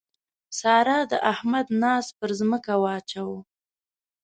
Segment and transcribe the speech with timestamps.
[0.59, 3.39] سارا د احمد ناز پر ځمکه واچاوو.